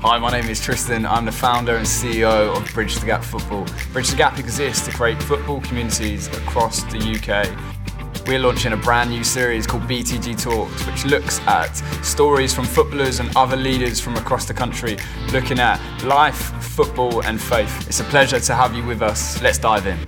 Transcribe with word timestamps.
Hi, 0.00 0.16
my 0.16 0.30
name 0.30 0.48
is 0.48 0.60
Tristan. 0.60 1.04
I'm 1.04 1.24
the 1.24 1.32
founder 1.32 1.74
and 1.74 1.84
CEO 1.84 2.56
of 2.56 2.72
Bridge 2.72 2.94
the 3.00 3.06
Gap 3.06 3.24
Football. 3.24 3.66
Bridge 3.92 4.10
the 4.10 4.16
Gap 4.16 4.38
exists 4.38 4.86
to 4.86 4.92
create 4.92 5.20
football 5.20 5.60
communities 5.60 6.28
across 6.28 6.84
the 6.84 6.98
UK. 6.98 8.24
We're 8.28 8.38
launching 8.38 8.74
a 8.74 8.76
brand 8.76 9.10
new 9.10 9.24
series 9.24 9.66
called 9.66 9.82
BTG 9.88 10.40
Talks, 10.40 10.86
which 10.86 11.04
looks 11.04 11.40
at 11.48 11.74
stories 12.04 12.54
from 12.54 12.64
footballers 12.64 13.18
and 13.18 13.36
other 13.36 13.56
leaders 13.56 13.98
from 13.98 14.14
across 14.14 14.44
the 14.44 14.54
country, 14.54 14.98
looking 15.32 15.58
at 15.58 15.80
life, 16.04 16.52
football, 16.62 17.24
and 17.24 17.40
faith. 17.40 17.88
It's 17.88 17.98
a 17.98 18.04
pleasure 18.04 18.38
to 18.38 18.54
have 18.54 18.76
you 18.76 18.86
with 18.86 19.02
us. 19.02 19.42
Let's 19.42 19.58
dive 19.58 19.88
in. 19.88 19.98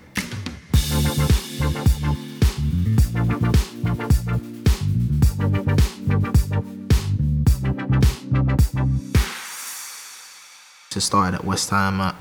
Started 10.99 11.37
at 11.37 11.45
West 11.45 11.71
Ham 11.71 12.01
at 12.01 12.17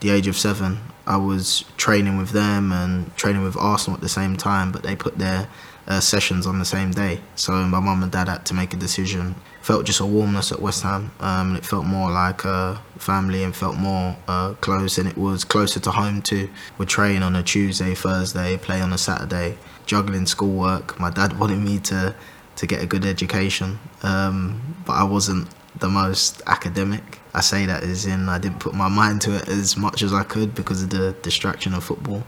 the 0.00 0.10
age 0.10 0.26
of 0.26 0.36
seven. 0.36 0.80
I 1.06 1.16
was 1.16 1.64
training 1.78 2.18
with 2.18 2.30
them 2.30 2.70
and 2.70 3.16
training 3.16 3.42
with 3.42 3.56
Arsenal 3.56 3.96
at 3.96 4.02
the 4.02 4.08
same 4.10 4.36
time, 4.36 4.70
but 4.70 4.82
they 4.82 4.94
put 4.94 5.16
their 5.16 5.48
uh, 5.88 5.98
sessions 5.98 6.46
on 6.46 6.58
the 6.58 6.66
same 6.66 6.90
day. 6.90 7.20
So 7.36 7.52
my 7.52 7.80
mum 7.80 8.02
and 8.02 8.12
dad 8.12 8.28
had 8.28 8.44
to 8.46 8.54
make 8.54 8.74
a 8.74 8.76
decision. 8.76 9.34
Felt 9.62 9.86
just 9.86 10.00
a 10.00 10.04
warmness 10.04 10.52
at 10.52 10.60
West 10.60 10.82
Ham. 10.82 11.12
Um, 11.20 11.56
it 11.56 11.64
felt 11.64 11.86
more 11.86 12.10
like 12.10 12.44
a 12.44 12.82
family 12.98 13.44
and 13.44 13.56
felt 13.56 13.76
more 13.76 14.18
uh, 14.28 14.52
close, 14.60 14.98
and 14.98 15.08
it 15.08 15.16
was 15.16 15.42
closer 15.42 15.80
to 15.80 15.90
home 15.92 16.20
too. 16.20 16.50
We'd 16.76 16.90
train 16.90 17.22
on 17.22 17.34
a 17.34 17.42
Tuesday, 17.42 17.94
Thursday, 17.94 18.58
play 18.58 18.82
on 18.82 18.92
a 18.92 18.98
Saturday, 18.98 19.56
juggling 19.86 20.26
schoolwork. 20.26 21.00
My 21.00 21.08
dad 21.08 21.38
wanted 21.40 21.60
me 21.60 21.78
to 21.78 22.14
to 22.56 22.66
get 22.66 22.82
a 22.82 22.86
good 22.86 23.06
education, 23.06 23.78
um, 24.02 24.76
but 24.84 24.92
I 24.92 25.04
wasn't 25.04 25.48
the 25.78 25.88
most 25.88 26.42
academic. 26.46 27.21
I 27.34 27.40
say 27.40 27.66
that 27.66 27.82
as 27.82 28.06
in 28.06 28.28
I 28.28 28.38
didn't 28.38 28.60
put 28.60 28.74
my 28.74 28.88
mind 28.88 29.22
to 29.22 29.36
it 29.36 29.48
as 29.48 29.76
much 29.76 30.02
as 30.02 30.12
I 30.12 30.22
could 30.22 30.54
because 30.54 30.82
of 30.82 30.90
the 30.90 31.16
distraction 31.22 31.72
of 31.74 31.84
football. 31.84 32.24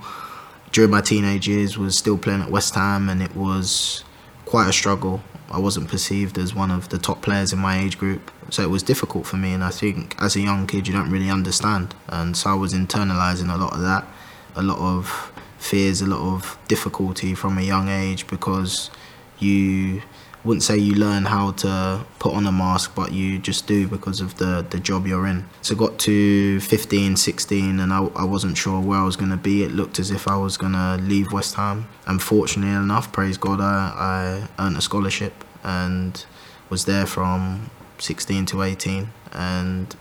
During 0.72 0.90
my 0.90 1.02
teenage 1.02 1.46
years, 1.46 1.78
was 1.78 1.96
still 1.96 2.18
playing 2.18 2.42
at 2.42 2.50
West 2.50 2.74
Ham, 2.74 3.08
and 3.08 3.22
it 3.22 3.36
was 3.36 4.02
quite 4.44 4.68
a 4.68 4.72
struggle. 4.72 5.22
I 5.50 5.58
wasn't 5.58 5.88
perceived 5.88 6.36
as 6.38 6.54
one 6.54 6.70
of 6.70 6.88
the 6.88 6.98
top 6.98 7.22
players 7.22 7.52
in 7.52 7.58
my 7.58 7.78
age 7.78 7.98
group, 7.98 8.30
so 8.50 8.62
it 8.62 8.70
was 8.70 8.82
difficult 8.82 9.26
for 9.26 9.36
me. 9.36 9.52
And 9.52 9.62
I 9.62 9.70
think 9.70 10.16
as 10.20 10.34
a 10.34 10.40
young 10.40 10.66
kid, 10.66 10.88
you 10.88 10.94
don't 10.94 11.10
really 11.10 11.30
understand, 11.30 11.94
and 12.08 12.36
so 12.36 12.50
I 12.50 12.54
was 12.54 12.74
internalizing 12.74 13.54
a 13.54 13.56
lot 13.56 13.74
of 13.74 13.82
that, 13.82 14.06
a 14.56 14.62
lot 14.62 14.78
of 14.78 15.32
fears, 15.58 16.00
a 16.00 16.06
lot 16.06 16.20
of 16.34 16.58
difficulty 16.66 17.34
from 17.34 17.56
a 17.56 17.62
young 17.62 17.88
age 17.88 18.26
because 18.26 18.90
you 19.38 20.02
wouldn't 20.44 20.62
say 20.62 20.76
you 20.76 20.94
learn 20.94 21.24
how 21.24 21.52
to 21.52 22.04
put 22.18 22.34
on 22.34 22.46
a 22.46 22.52
mask, 22.52 22.94
but 22.94 23.12
you 23.12 23.38
just 23.38 23.66
do 23.66 23.88
because 23.88 24.20
of 24.20 24.36
the, 24.36 24.64
the 24.68 24.78
job 24.78 25.06
you're 25.06 25.26
in. 25.26 25.46
So 25.62 25.74
got 25.74 25.98
to 26.00 26.60
15, 26.60 27.16
16, 27.16 27.80
and 27.80 27.92
I, 27.92 28.04
I 28.14 28.24
wasn't 28.24 28.56
sure 28.56 28.80
where 28.80 28.98
I 28.98 29.04
was 29.04 29.16
going 29.16 29.30
to 29.30 29.36
be. 29.36 29.62
It 29.62 29.72
looked 29.72 29.98
as 29.98 30.10
if 30.10 30.28
I 30.28 30.36
was 30.36 30.56
going 30.56 30.72
to 30.72 30.98
leave 31.00 31.32
West 31.32 31.54
Ham. 31.54 31.88
And 32.06 32.22
fortunately 32.22 32.74
enough, 32.74 33.10
praise 33.10 33.38
God, 33.38 33.60
I, 33.60 34.48
I 34.58 34.64
earned 34.64 34.76
a 34.76 34.82
scholarship 34.82 35.32
and 35.62 36.24
was 36.68 36.84
there 36.84 37.06
from 37.06 37.70
16 37.98 38.46
to 38.46 38.62
18. 38.62 39.08
And 39.32 39.96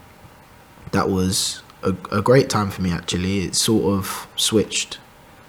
that 0.91 1.09
was 1.09 1.63
a, 1.81 1.95
a 2.11 2.21
great 2.21 2.49
time 2.49 2.69
for 2.69 2.81
me, 2.81 2.91
actually. 2.91 3.45
It 3.45 3.55
sort 3.55 3.97
of 3.97 4.27
switched 4.35 4.99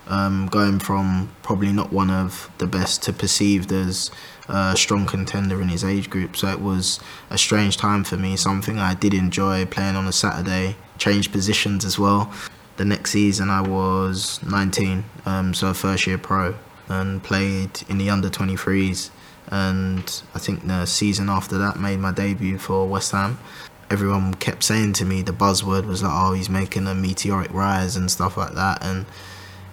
um, 0.06 0.46
going 0.46 0.78
from 0.78 1.34
probably 1.42 1.72
not 1.72 1.92
one 1.92 2.10
of 2.10 2.50
the 2.58 2.66
best 2.66 3.02
to 3.04 3.12
perceived 3.12 3.72
as 3.72 4.10
a 4.48 4.76
strong 4.76 5.06
contender 5.06 5.60
in 5.62 5.68
his 5.68 5.84
age 5.84 6.10
group. 6.10 6.36
So 6.36 6.48
it 6.48 6.60
was 6.60 7.00
a 7.30 7.38
strange 7.38 7.76
time 7.76 8.04
for 8.04 8.16
me, 8.16 8.36
something 8.36 8.78
I 8.78 8.94
did 8.94 9.14
enjoy 9.14 9.66
playing 9.66 9.96
on 9.96 10.06
a 10.06 10.12
Saturday, 10.12 10.76
changed 10.98 11.32
positions 11.32 11.84
as 11.84 11.98
well. 11.98 12.32
The 12.76 12.84
next 12.84 13.12
season 13.12 13.50
I 13.50 13.60
was 13.60 14.42
19, 14.42 15.04
um, 15.26 15.54
so 15.54 15.72
first 15.72 16.06
year 16.06 16.18
pro, 16.18 16.56
and 16.88 17.22
played 17.22 17.82
in 17.88 17.98
the 17.98 18.10
under 18.10 18.28
23s. 18.28 19.10
And 19.48 20.22
I 20.34 20.38
think 20.38 20.66
the 20.66 20.84
season 20.86 21.28
after 21.28 21.58
that 21.58 21.78
made 21.78 22.00
my 22.00 22.12
debut 22.12 22.58
for 22.58 22.86
West 22.86 23.12
Ham. 23.12 23.38
Everyone 23.90 24.34
kept 24.34 24.64
saying 24.64 24.94
to 24.94 25.04
me 25.04 25.22
the 25.22 25.32
buzzword 25.32 25.86
was 25.86 26.02
like, 26.02 26.12
oh, 26.12 26.32
he's 26.32 26.50
making 26.50 26.86
a 26.86 26.94
meteoric 26.94 27.52
rise 27.52 27.96
and 27.96 28.10
stuff 28.10 28.36
like 28.36 28.54
that. 28.54 28.82
And 28.82 29.06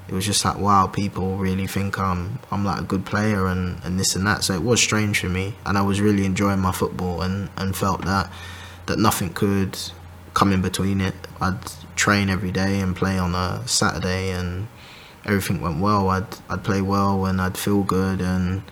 it 0.07 0.13
was 0.13 0.25
just 0.25 0.43
like 0.43 0.57
wow 0.57 0.87
people 0.87 1.37
really 1.37 1.67
think 1.67 1.97
I'm 1.97 2.39
I'm 2.51 2.65
like 2.65 2.81
a 2.81 2.83
good 2.83 3.05
player 3.05 3.47
and, 3.47 3.81
and 3.83 3.99
this 3.99 4.15
and 4.15 4.25
that. 4.27 4.43
So 4.43 4.53
it 4.53 4.63
was 4.63 4.81
strange 4.81 5.19
for 5.19 5.29
me. 5.29 5.55
And 5.65 5.77
I 5.77 5.81
was 5.81 6.01
really 6.01 6.25
enjoying 6.25 6.59
my 6.59 6.71
football 6.71 7.21
and, 7.21 7.49
and 7.57 7.75
felt 7.75 8.03
that 8.05 8.31
that 8.87 8.99
nothing 8.99 9.33
could 9.33 9.77
come 10.33 10.51
in 10.51 10.61
between 10.61 11.01
it. 11.01 11.15
I'd 11.39 11.59
train 11.95 12.29
every 12.29 12.51
day 12.51 12.79
and 12.79 12.95
play 12.95 13.17
on 13.17 13.35
a 13.35 13.65
Saturday 13.67 14.31
and 14.31 14.67
everything 15.25 15.61
went 15.61 15.79
well. 15.79 16.09
I'd 16.09 16.27
I'd 16.49 16.63
play 16.63 16.81
well 16.81 17.25
and 17.25 17.41
I'd 17.41 17.57
feel 17.57 17.83
good 17.83 18.21
and 18.21 18.63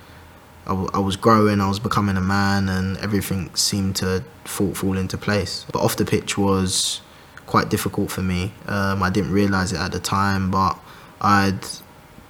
I, 0.68 1.00
was 1.00 1.16
growing 1.16 1.62
I 1.62 1.68
was 1.68 1.80
becoming 1.80 2.16
a 2.16 2.22
man 2.22 2.70
and 2.70 2.96
everything 2.98 3.50
seemed 3.56 3.96
to 3.98 4.24
fall 4.44 4.74
fall 4.74 4.98
into 4.98 5.18
place. 5.18 5.66
But 5.72 5.82
off 5.82 5.96
the 5.96 6.06
pitch 6.06 6.38
was 6.38 7.02
quite 7.46 7.70
difficult 7.70 8.12
for 8.12 8.22
me. 8.22 8.54
Um, 8.68 9.02
I 9.02 9.10
didn't 9.10 9.32
realize 9.32 9.74
it 9.74 9.80
at 9.80 9.92
the 9.92 10.00
time 10.00 10.52
but 10.52 10.78
I'd 11.22 11.66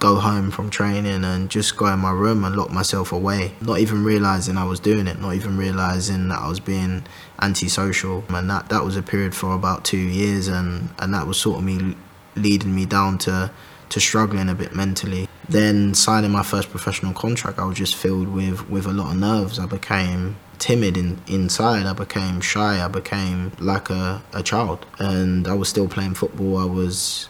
go 0.00 0.16
home 0.16 0.50
from 0.50 0.70
training 0.70 1.24
and 1.24 1.50
just 1.50 1.76
go 1.76 1.86
in 1.86 1.98
my 1.98 2.10
room 2.10 2.42
and 2.42 2.56
lock 2.56 2.70
myself 2.70 3.12
away, 3.12 3.52
not 3.60 3.78
even 3.78 4.02
realizing 4.02 4.56
I 4.56 4.64
was 4.64 4.80
doing 4.80 5.06
it, 5.06 5.20
not 5.20 5.34
even 5.34 5.58
realizing 5.58 6.28
that 6.28 6.40
I 6.40 6.48
was 6.48 6.58
being 6.58 7.04
antisocial. 7.40 8.24
And 8.30 8.48
that, 8.48 8.70
that 8.70 8.82
was 8.82 8.96
a 8.96 9.02
period 9.02 9.34
for 9.34 9.54
about 9.54 9.84
two 9.84 9.98
years, 9.98 10.48
and, 10.48 10.88
and 10.98 11.12
that 11.12 11.26
was 11.26 11.36
sort 11.36 11.58
of 11.58 11.64
me 11.64 11.94
leading 12.34 12.74
me 12.74 12.86
down 12.86 13.18
to, 13.18 13.50
to 13.90 14.00
struggling 14.00 14.48
a 14.48 14.54
bit 14.54 14.74
mentally. 14.74 15.28
Then 15.48 15.94
signing 15.94 16.30
my 16.30 16.42
first 16.42 16.70
professional 16.70 17.12
contract, 17.12 17.58
I 17.58 17.64
was 17.66 17.76
just 17.76 17.94
filled 17.94 18.28
with, 18.28 18.70
with 18.70 18.86
a 18.86 18.92
lot 18.92 19.12
of 19.12 19.18
nerves. 19.18 19.58
I 19.58 19.66
became 19.66 20.36
timid 20.58 20.96
in, 20.96 21.20
inside. 21.26 21.86
I 21.86 21.92
became 21.92 22.40
shy. 22.40 22.82
I 22.82 22.88
became 22.88 23.52
like 23.58 23.90
a, 23.90 24.22
a 24.32 24.42
child. 24.42 24.86
And 24.98 25.46
I 25.46 25.54
was 25.54 25.68
still 25.68 25.88
playing 25.88 26.14
football. 26.14 26.56
I 26.56 26.66
was 26.66 27.28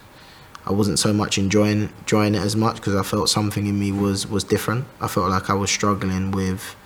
I 0.70 0.72
wasn't 0.72 1.00
so 1.00 1.12
much 1.12 1.36
enjoying 1.36 1.90
enjoying 2.02 2.36
it 2.36 2.42
as 2.42 2.54
much 2.54 2.76
because 2.76 2.94
I 2.94 3.02
felt 3.02 3.28
something 3.28 3.66
in 3.66 3.76
me 3.76 3.90
was 3.90 4.28
was 4.28 4.44
different. 4.44 4.84
I 5.00 5.08
felt 5.08 5.28
like 5.28 5.50
I 5.50 5.54
was 5.54 5.68
struggling 5.68 6.30
with 6.30 6.76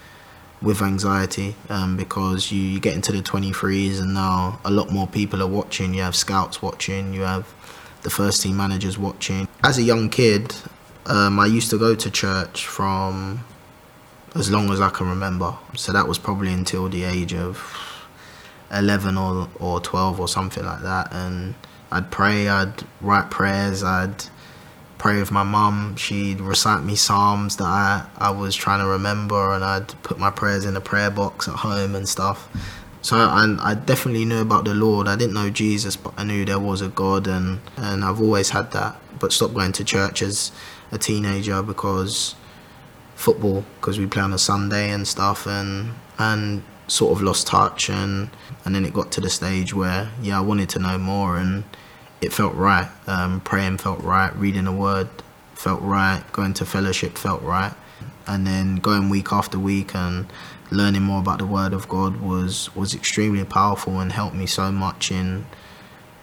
with 0.62 0.80
anxiety 0.80 1.54
um, 1.68 1.94
because 1.94 2.50
you, 2.50 2.62
you 2.62 2.80
get 2.80 2.94
into 2.94 3.12
the 3.12 3.20
23s 3.20 4.00
and 4.00 4.14
now 4.14 4.58
a 4.64 4.70
lot 4.70 4.90
more 4.90 5.06
people 5.06 5.42
are 5.42 5.52
watching. 5.60 5.92
You 5.92 6.00
have 6.00 6.16
scouts 6.16 6.62
watching. 6.62 7.12
You 7.12 7.22
have 7.22 7.52
the 8.04 8.08
first 8.08 8.40
team 8.42 8.56
managers 8.56 8.96
watching. 8.96 9.46
As 9.62 9.76
a 9.76 9.82
young 9.82 10.08
kid, 10.08 10.54
um, 11.04 11.38
I 11.38 11.44
used 11.44 11.68
to 11.68 11.76
go 11.76 11.94
to 11.94 12.10
church 12.10 12.66
from 12.66 13.44
as 14.34 14.50
long 14.50 14.70
as 14.70 14.80
I 14.80 14.88
can 14.88 15.10
remember. 15.10 15.54
So 15.76 15.92
that 15.92 16.08
was 16.08 16.18
probably 16.18 16.54
until 16.54 16.88
the 16.88 17.04
age 17.04 17.34
of 17.34 17.58
11 18.72 19.18
or, 19.18 19.48
or 19.60 19.78
12 19.80 20.20
or 20.20 20.28
something 20.28 20.64
like 20.64 20.80
that. 20.80 21.12
And 21.12 21.54
I'd 21.94 22.10
pray, 22.10 22.48
I'd 22.48 22.82
write 23.00 23.30
prayers, 23.30 23.84
I'd 23.84 24.24
pray 24.98 25.20
with 25.20 25.30
my 25.30 25.44
mum. 25.44 25.94
She'd 25.94 26.40
recite 26.40 26.82
me 26.82 26.96
psalms 26.96 27.56
that 27.58 27.64
I, 27.66 28.04
I 28.18 28.30
was 28.32 28.56
trying 28.56 28.80
to 28.80 28.86
remember, 28.86 29.52
and 29.52 29.62
I'd 29.62 30.02
put 30.02 30.18
my 30.18 30.30
prayers 30.30 30.64
in 30.64 30.76
a 30.76 30.80
prayer 30.80 31.10
box 31.10 31.46
at 31.46 31.54
home 31.54 31.94
and 31.94 32.08
stuff. 32.08 32.48
So 33.00 33.16
I, 33.16 33.56
I 33.60 33.74
definitely 33.74 34.24
knew 34.24 34.40
about 34.40 34.64
the 34.64 34.74
Lord. 34.74 35.06
I 35.06 35.14
didn't 35.14 35.34
know 35.34 35.50
Jesus, 35.50 35.94
but 35.94 36.14
I 36.16 36.24
knew 36.24 36.44
there 36.44 36.58
was 36.58 36.80
a 36.80 36.88
God, 36.88 37.28
and, 37.28 37.60
and 37.76 38.04
I've 38.04 38.20
always 38.20 38.50
had 38.50 38.72
that. 38.72 39.00
But 39.20 39.32
stopped 39.32 39.54
going 39.54 39.70
to 39.72 39.84
church 39.84 40.20
as 40.20 40.50
a 40.90 40.98
teenager 40.98 41.62
because 41.62 42.34
football, 43.14 43.64
because 43.76 44.00
we 44.00 44.06
play 44.06 44.22
on 44.22 44.32
a 44.32 44.38
Sunday 44.38 44.90
and 44.90 45.06
stuff, 45.06 45.46
and 45.46 45.92
and 46.18 46.64
sort 46.88 47.16
of 47.16 47.22
lost 47.22 47.46
touch, 47.46 47.88
and 47.88 48.30
and 48.64 48.74
then 48.74 48.84
it 48.84 48.92
got 48.92 49.12
to 49.12 49.20
the 49.20 49.30
stage 49.30 49.72
where 49.72 50.10
yeah, 50.20 50.38
I 50.38 50.40
wanted 50.40 50.70
to 50.70 50.80
know 50.80 50.98
more, 50.98 51.36
and 51.36 51.62
it 52.24 52.32
felt 52.32 52.54
right. 52.54 52.88
Um, 53.06 53.40
praying 53.40 53.78
felt 53.78 54.00
right. 54.02 54.34
Reading 54.36 54.64
the 54.64 54.72
word 54.72 55.08
felt 55.54 55.82
right. 55.82 56.22
Going 56.32 56.54
to 56.54 56.64
fellowship 56.64 57.18
felt 57.18 57.42
right. 57.42 57.74
And 58.26 58.46
then 58.46 58.76
going 58.76 59.10
week 59.10 59.30
after 59.30 59.58
week 59.58 59.94
and 59.94 60.26
learning 60.70 61.02
more 61.02 61.20
about 61.20 61.38
the 61.38 61.46
word 61.46 61.74
of 61.74 61.88
God 61.88 62.20
was 62.22 62.74
was 62.74 62.94
extremely 62.94 63.44
powerful 63.44 64.00
and 64.00 64.10
helped 64.10 64.34
me 64.34 64.46
so 64.46 64.72
much 64.72 65.10
in 65.12 65.46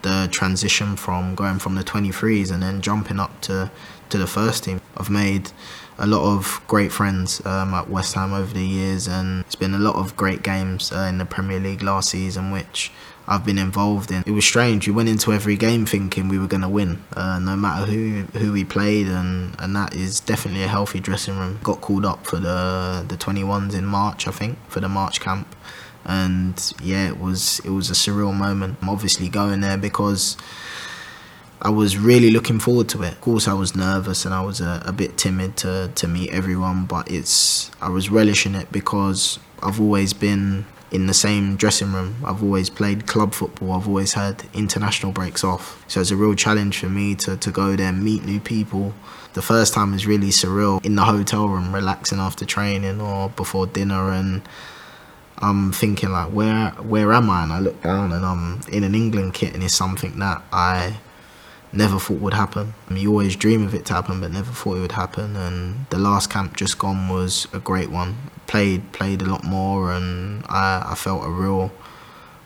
the 0.02 0.28
transition 0.32 0.96
from 0.96 1.36
going 1.36 1.60
from 1.60 1.76
the 1.76 1.84
23s 1.84 2.52
and 2.52 2.64
then 2.64 2.82
jumping 2.82 3.20
up 3.20 3.40
to 3.42 3.70
to 4.10 4.18
the 4.18 4.28
first 4.28 4.64
team. 4.64 4.82
I've 4.98 5.12
made 5.12 5.52
a 6.00 6.08
lot 6.08 6.24
of 6.36 6.62
great 6.68 6.92
friends 6.92 7.46
um, 7.46 7.76
at 7.76 7.90
West 7.90 8.16
Ham 8.16 8.34
over 8.34 8.52
the 8.52 8.66
years, 8.66 9.08
and 9.08 9.42
it's 9.42 9.56
been 9.56 9.76
a 9.76 9.80
lot 9.80 9.96
of 9.96 10.18
great 10.18 10.42
games 10.42 10.92
uh, 10.92 11.02
in 11.02 11.20
the 11.20 11.26
Premier 11.26 11.60
League 11.60 11.84
last 11.84 12.10
season, 12.10 12.52
which 12.52 12.92
I've 13.32 13.46
been 13.46 13.58
involved 13.58 14.12
in. 14.12 14.24
It 14.26 14.32
was 14.32 14.44
strange. 14.44 14.90
We 14.90 14.94
went 14.94 15.08
into 15.08 15.32
every 15.32 15.56
game 15.56 15.86
thinking 15.86 16.28
we 16.28 16.38
were 16.38 16.48
going 16.48 16.64
to 16.64 16.70
win, 16.70 17.02
uh, 17.16 17.40
no 17.40 17.56
matter 17.56 17.90
who 17.90 18.24
who 18.38 18.52
we 18.52 18.66
played, 18.66 19.08
and, 19.08 19.56
and 19.58 19.74
that 19.74 19.96
is 19.96 20.20
definitely 20.20 20.64
a 20.64 20.68
healthy 20.68 21.00
dressing 21.00 21.38
room. 21.38 21.58
Got 21.64 21.80
called 21.80 22.04
up 22.04 22.28
for 22.28 22.36
the 22.36 23.06
the 23.08 23.16
21s 23.16 23.74
in 23.74 23.86
March, 23.86 24.28
I 24.28 24.32
think, 24.32 24.58
for 24.68 24.82
the 24.82 24.90
March 24.90 25.22
camp, 25.22 25.48
and 26.04 26.74
yeah, 26.84 27.08
it 27.08 27.22
was 27.22 27.62
it 27.64 27.70
was 27.70 27.90
a 27.90 27.94
surreal 27.94 28.36
moment. 28.36 28.80
I'm 28.82 28.90
obviously 28.90 29.30
going 29.30 29.62
there 29.62 29.78
because 29.78 30.36
I 31.62 31.70
was 31.70 31.98
really 31.98 32.32
looking 32.32 32.60
forward 32.60 32.90
to 32.90 33.04
it. 33.04 33.14
Of 33.14 33.22
course, 33.22 33.48
I 33.48 33.54
was 33.54 33.78
nervous 33.78 34.26
and 34.26 34.34
I 34.34 34.42
was 34.44 34.60
a, 34.60 34.84
a 34.86 34.92
bit 34.92 35.18
timid 35.18 35.56
to 35.58 35.90
to 35.96 36.06
meet 36.06 36.32
everyone, 36.32 36.84
but 36.84 37.10
it's 37.10 37.72
I 37.82 37.88
was 37.88 38.10
relishing 38.10 38.56
it 38.56 38.74
because 38.74 39.40
I've 39.64 39.80
always 39.80 40.12
been 40.12 40.66
in 40.92 41.08
the 41.08 41.14
same 41.14 41.56
dressing 41.56 41.94
room. 41.94 42.16
I've 42.24 42.44
always 42.44 42.70
played 42.70 43.08
club 43.08 43.34
football. 43.34 43.72
I've 43.72 43.88
always 43.88 44.14
had 44.14 44.44
international 44.54 45.14
breaks 45.14 45.44
off. 45.44 45.84
So 45.88 46.02
it's 46.02 46.12
a 46.12 46.18
real 46.18 46.36
challenge 46.36 46.80
for 46.80 46.90
me 46.90 47.16
to, 47.16 47.38
to 47.38 47.52
go 47.52 47.76
there, 47.76 47.94
meet 47.94 48.26
new 48.26 48.40
people. 48.40 48.94
The 49.34 49.42
first 49.42 49.74
time 49.74 49.94
is 49.94 50.06
really 50.06 50.30
surreal 50.30 50.84
in 50.84 50.96
the 50.96 51.06
hotel 51.06 51.48
room, 51.48 51.74
relaxing 51.74 52.20
after 52.20 52.46
training 52.46 53.00
or 53.00 53.30
before 53.30 53.68
dinner 53.68 54.12
and 54.12 54.42
I'm 55.42 55.72
thinking 55.72 56.12
like 56.12 56.30
where 56.32 56.70
where 56.72 57.12
am 57.14 57.30
I? 57.30 57.44
And 57.44 57.54
I 57.54 57.60
look 57.60 57.82
down 57.82 58.12
and 58.12 58.24
I'm 58.24 58.62
in 58.72 58.84
an 58.84 58.94
England 58.94 59.34
kit 59.34 59.56
and 59.56 59.64
it's 59.64 59.74
something 59.74 60.20
that 60.20 60.44
I 60.52 61.00
never 61.74 62.00
thought 62.00 62.20
would 62.20 62.34
happen. 62.34 62.74
You 62.90 63.10
always 63.12 63.36
dream 63.36 63.66
of 63.66 63.74
it 63.74 63.86
to 63.86 63.94
happen, 63.94 64.20
but 64.20 64.32
never 64.32 64.52
thought 64.52 64.78
it 64.78 64.82
would 64.82 64.92
happen. 64.92 65.36
And 65.36 65.86
the 65.90 66.00
last 66.00 66.30
camp 66.30 66.58
just 66.58 66.78
gone 66.78 67.10
was 67.10 67.48
a 67.54 67.60
great 67.60 67.90
one. 67.90 68.18
Played 68.48 68.92
played 68.92 69.22
a 69.22 69.26
lot 69.26 69.44
more, 69.44 69.94
and 69.94 70.44
I, 70.48 70.84
I 70.92 70.96
felt 70.96 71.26
a 71.26 71.30
real 71.30 71.72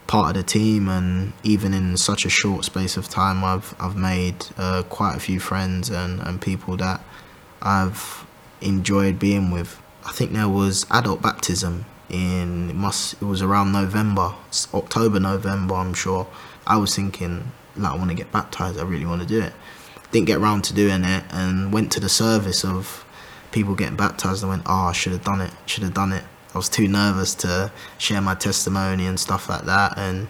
part 0.08 0.30
of 0.30 0.36
the 0.36 0.44
team. 0.44 0.88
And 0.88 1.34
even 1.44 1.74
in 1.74 1.98
such 1.98 2.26
a 2.26 2.30
short 2.30 2.66
space 2.66 2.98
of 2.98 3.10
time, 3.10 3.44
I've 3.44 3.76
I've 3.80 3.96
made 3.96 4.46
uh, 4.58 4.84
quite 4.84 5.16
a 5.16 5.20
few 5.20 5.40
friends 5.40 5.90
and, 5.90 6.20
and 6.22 6.42
people 6.42 6.78
that 6.78 7.02
I've 7.62 8.26
enjoyed 8.62 9.20
being 9.20 9.52
with. 9.52 9.82
I 10.06 10.12
think 10.12 10.34
there 10.34 10.50
was 10.50 10.86
adult 10.92 11.22
baptism 11.22 11.86
in 12.10 12.70
it 12.70 12.76
must 12.76 13.14
it 13.14 13.26
was 13.26 13.42
around 13.42 13.72
November, 13.72 14.36
October, 14.74 15.20
November, 15.20 15.76
I'm 15.76 15.94
sure. 15.94 16.28
I 16.68 16.78
was 16.78 16.96
thinking 16.96 17.52
like 17.78 17.94
I 17.94 17.96
want 17.96 18.10
to 18.10 18.16
get 18.16 18.32
baptized. 18.32 18.80
I 18.80 18.84
really 18.84 19.06
want 19.06 19.22
to 19.22 19.28
do 19.28 19.42
it. 19.42 19.54
Didn't 20.12 20.28
get 20.28 20.38
around 20.38 20.64
to 20.66 20.74
doing 20.74 21.04
it, 21.04 21.24
and 21.32 21.74
went 21.74 21.92
to 21.94 22.00
the 22.00 22.10
service 22.10 22.64
of 22.64 23.06
people 23.52 23.76
getting 23.76 23.96
baptized. 23.96 24.44
Ah, 24.44 24.48
I 24.48 24.50
went, 24.50 24.64
oh, 24.66 24.86
I 24.88 24.92
should 24.92 25.14
have 25.14 25.24
done 25.24 25.42
it. 25.42 25.52
Should 25.66 25.84
have 25.84 25.94
done 25.94 26.14
it. 26.14 26.24
I 26.54 26.58
was 26.58 26.70
too 26.70 26.88
nervous 26.88 27.36
to 27.36 27.72
share 27.98 28.22
my 28.22 28.36
testimony 28.36 29.06
and 29.06 29.20
stuff 29.20 29.50
like 29.50 29.66
that, 29.66 29.98
and 29.98 30.28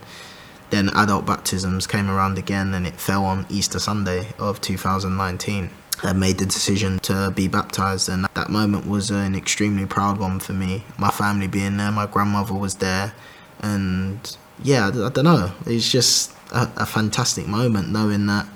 then 0.72 0.90
adult 0.96 1.26
baptisms 1.26 1.86
came 1.88 2.10
around 2.10 2.38
again, 2.38 2.74
and 2.74 2.88
it 2.88 2.96
fell 3.00 3.26
on 3.26 3.46
Easter 3.50 3.80
Sunday 3.80 4.30
of 4.40 4.62
2019. 4.62 5.70
I 6.04 6.14
made 6.14 6.40
the 6.40 6.46
decision 6.46 7.00
to 7.00 7.32
be 7.36 7.48
baptized, 7.48 8.10
and 8.10 8.28
that 8.34 8.50
moment 8.50 8.88
was 8.88 9.12
an 9.12 9.36
extremely 9.36 9.86
proud 9.86 10.18
one 10.18 10.40
for 10.40 10.54
me. 10.54 10.84
My 10.98 11.10
family 11.10 11.48
being 11.48 11.78
there, 11.78 11.92
my 11.92 12.06
grandmother 12.06 12.54
was 12.54 12.76
there, 12.76 13.14
and 13.60 14.38
yeah, 14.64 14.88
I, 14.88 15.06
I 15.06 15.10
don't 15.10 15.26
know. 15.26 15.52
It's 15.66 15.90
just 15.90 16.35
a, 16.52 16.70
a, 16.78 16.86
fantastic 16.86 17.48
moment 17.48 17.90
knowing 17.90 18.26
that 18.28 18.48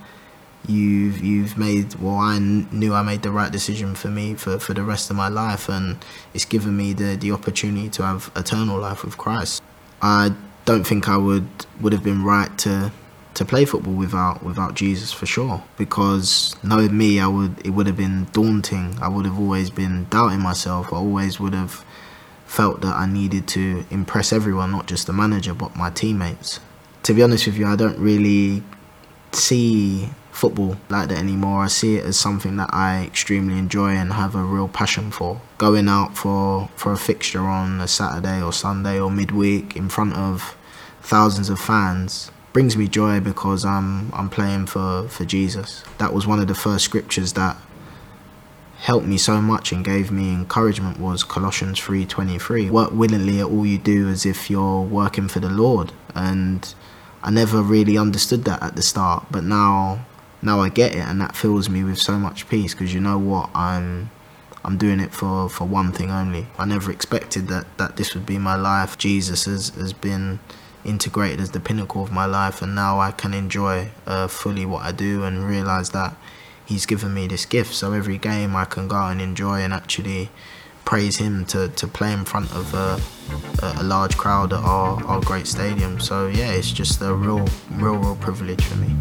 you've 0.68 1.24
you've 1.24 1.58
made. 1.58 1.96
Well, 1.96 2.18
I 2.18 2.40
knew 2.40 2.94
I 2.94 3.02
made 3.02 3.22
the 3.22 3.32
right 3.32 3.52
decision 3.52 3.96
for 3.96 4.10
me 4.10 4.36
for, 4.36 4.60
for 4.60 4.74
the 4.74 4.84
rest 4.84 5.10
of 5.10 5.16
my 5.16 5.28
life, 5.28 5.70
and 5.70 6.04
it's 6.34 6.46
given 6.46 6.76
me 6.76 6.94
the 6.94 7.16
the 7.16 7.32
opportunity 7.32 7.90
to 7.90 8.04
have 8.04 8.32
eternal 8.36 8.80
life 8.80 9.04
with 9.04 9.18
Christ. 9.18 9.62
I 10.02 10.34
don't 10.66 10.86
think 10.86 11.10
I 11.10 11.18
would 11.18 11.48
would 11.82 11.94
have 11.94 12.04
been 12.04 12.24
right 12.24 12.56
to 12.60 12.92
to 13.36 13.46
play 13.46 13.66
football 13.66 13.94
without 13.94 14.44
without 14.44 14.76
Jesus 14.76 15.12
for 15.12 15.26
sure. 15.26 15.64
Because 15.78 16.56
knowing 16.64 16.98
me, 16.98 17.20
I 17.20 17.28
would 17.28 17.66
it 17.66 17.72
would 17.72 17.88
have 17.88 17.98
been 17.98 18.28
daunting. 18.34 18.98
I 19.02 19.08
would 19.08 19.26
have 19.26 19.40
always 19.40 19.70
been 19.70 20.08
doubting 20.10 20.42
myself. 20.42 20.94
I 20.94 20.98
always 20.98 21.40
would 21.40 21.54
have 21.54 21.86
felt 22.46 22.82
that 22.82 22.96
I 22.96 23.06
needed 23.06 23.48
to 23.50 23.86
impress 23.92 24.34
everyone, 24.34 24.72
not 24.72 24.88
just 24.88 25.08
the 25.08 25.14
manager, 25.14 25.54
but 25.54 25.76
my 25.76 25.90
teammates. 25.90 26.60
To 27.10 27.16
be 27.16 27.24
honest 27.24 27.48
with 27.48 27.58
you, 27.58 27.66
I 27.66 27.76
don't 27.76 27.98
really 27.98 28.62
see 29.32 30.10
football 30.30 30.78
like 30.90 31.10
that 31.10 31.18
anymore. 31.18 31.64
I 31.64 31.68
see 31.68 31.96
it 31.96 32.06
as 32.06 32.20
something 32.20 32.58
that 32.58 32.70
I 32.72 33.04
extremely 33.04 33.58
enjoy 33.58 33.94
and 33.94 34.14
have 34.14 34.36
a 34.36 34.44
real 34.44 34.68
passion 34.68 35.10
for. 35.10 35.42
Going 35.58 35.90
out 35.90 36.16
for, 36.16 36.70
for 36.76 36.92
a 36.92 36.98
fixture 36.98 37.42
on 37.42 37.82
a 37.82 37.88
Saturday 37.88 38.44
or 38.44 38.54
Sunday 38.54 39.00
or 39.00 39.10
midweek 39.10 39.76
in 39.76 39.90
front 39.90 40.14
of 40.14 40.56
thousands 41.02 41.50
of 41.50 41.60
fans 41.60 42.30
brings 42.54 42.78
me 42.78 42.88
joy 42.88 43.20
because 43.20 43.66
I'm 43.66 44.14
I'm 44.14 44.30
playing 44.30 44.68
for, 44.68 45.08
for 45.08 45.26
Jesus. 45.26 45.84
That 45.98 46.14
was 46.14 46.28
one 46.28 46.40
of 46.40 46.48
the 46.48 46.54
first 46.54 46.86
scriptures 46.86 47.34
that 47.34 47.58
helped 48.82 49.08
me 49.08 49.18
so 49.18 49.42
much 49.42 49.72
and 49.72 49.84
gave 49.84 50.12
me 50.12 50.32
encouragement 50.32 51.00
was 51.00 51.24
Colossians 51.24 51.80
3:23. 51.80 52.70
Work 52.70 52.92
willingly 52.92 53.40
at 53.40 53.48
all 53.48 53.66
you 53.66 53.80
do 53.80 54.10
as 54.10 54.28
if 54.28 54.52
you're 54.52 54.84
working 54.84 55.28
for 55.28 55.40
the 55.40 55.50
Lord. 55.50 55.92
And 56.14 56.72
I 57.21 57.31
never 57.31 57.62
really 57.62 57.98
understood 57.98 58.45
that 58.45 58.62
at 58.63 58.75
the 58.75 58.81
start, 58.81 59.25
but 59.31 59.44
now 59.44 60.06
now 60.42 60.62
I 60.62 60.69
get 60.69 60.95
it 60.95 61.00
and 61.00 61.19
that 61.19 61.36
fills 61.36 61.69
me 61.69 61.83
with 61.83 61.98
so 61.98 62.18
much 62.18 62.48
peace 62.48 62.74
because 62.74 62.94
you 62.94 63.01
know 63.01 63.18
what 63.18 63.50
I'm 63.54 64.10
I'm 64.63 64.77
doing 64.77 65.00
it 65.00 65.13
for, 65.13 65.50
for 65.50 65.66
one 65.66 65.92
thing 65.92 66.12
only. 66.12 66.48
I 66.57 66.66
never 66.66 66.92
expected 66.92 67.48
that, 67.48 67.66
that 67.77 67.95
this 67.95 68.13
would 68.13 68.25
be 68.25 68.38
my 68.38 68.56
life. 68.56 68.98
Jesus 68.98 69.45
has, 69.45 69.69
has 69.69 69.94
been 69.94 70.39
integrated 70.83 71.39
as 71.39 71.51
the 71.51 71.60
pinnacle 71.60 72.04
of 72.04 72.12
my 72.12 72.25
life, 72.25 72.62
and 72.62 72.75
now 72.75 73.00
I 73.00 73.12
can 73.12 73.33
enjoy 73.33 73.92
uh, 74.06 74.27
fully 74.27 74.66
what 74.66 74.83
I 74.83 74.92
do 74.92 75.24
and 75.24 75.48
realize 75.48 75.92
that 75.92 76.16
He's 76.66 76.86
given 76.86 77.13
me 77.16 77.25
this 77.25 77.45
gift. 77.45 77.74
So 77.74 77.94
every 77.94 78.18
game 78.18 78.56
I 78.56 78.66
can 78.66 78.88
go 78.88 79.01
and 79.01 79.19
enjoy 79.21 79.62
and 79.62 79.74
actually 79.74 80.30
praise 80.90 81.18
Him 81.18 81.46
to, 81.46 81.68
to 81.68 81.88
play 81.88 82.12
in 82.12 82.26
front 82.26 82.52
of 82.52 82.74
uh, 82.74 82.98
a, 83.62 83.82
a 83.82 83.84
large 83.84 84.18
crowd 84.18 84.54
at 84.54 84.64
our, 84.64 85.00
our 85.06 85.22
great 85.22 85.46
stadium. 85.46 86.00
So 86.00 86.30
yeah, 86.30 86.52
it's 86.52 86.72
just 86.72 87.00
a 87.04 87.14
real, 87.14 87.46
real, 87.74 87.98
real 87.98 88.16
privilege 88.16 88.64
for 88.66 88.76
me. 88.78 88.96